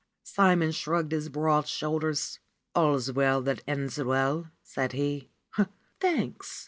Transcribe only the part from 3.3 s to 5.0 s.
that ends well," said